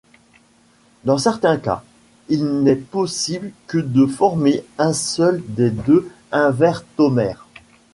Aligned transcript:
Dans 1.05 1.19
certains 1.19 1.57
cas, 1.57 1.83
il 2.27 2.63
n'est 2.63 2.75
possible 2.75 3.51
que 3.67 3.77
de 3.77 4.07
former 4.07 4.65
un 4.79 4.93
seul 4.93 5.43
des 5.49 5.69
deux 5.69 6.09
invertomères. 6.31 7.45